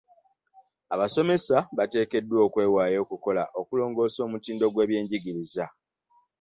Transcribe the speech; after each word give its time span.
Abasomesa 0.93 1.57
bateekeddwa 1.77 2.37
okwewaayo 2.47 2.97
okukola 3.05 3.43
okulongoosa 3.59 4.19
omutindo 4.27 4.65
gw'ebyenjigiriza. 4.73 5.65